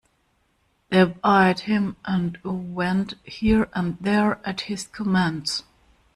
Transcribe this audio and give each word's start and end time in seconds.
They 0.89 0.99
obeyed 1.01 1.59
him, 1.59 1.95
and 2.05 2.39
went 2.43 3.13
here 3.23 3.69
and 3.75 3.99
there 3.99 4.39
at 4.43 4.61
his 4.61 4.87
commands. 4.87 5.61